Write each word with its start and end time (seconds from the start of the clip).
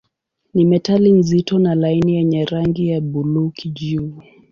Ni 0.53 0.65
metali 0.65 1.11
nzito 1.11 1.59
na 1.59 1.75
laini 1.75 2.15
yenye 2.15 2.45
rangi 2.45 2.87
ya 2.89 3.01
buluu-kijivu. 3.01 4.23